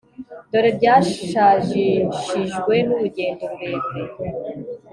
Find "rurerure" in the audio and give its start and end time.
3.49-4.27